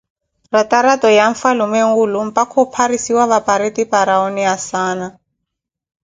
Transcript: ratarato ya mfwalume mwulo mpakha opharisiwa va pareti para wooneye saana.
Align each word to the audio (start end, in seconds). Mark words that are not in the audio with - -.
ratarato 0.53 1.07
ya 1.17 1.25
mfwalume 1.31 1.81
mwulo 1.89 2.19
mpakha 2.29 2.55
opharisiwa 2.65 3.23
va 3.31 3.39
pareti 3.47 3.83
para 3.91 4.13
wooneye 4.21 4.55
saana. 4.67 5.07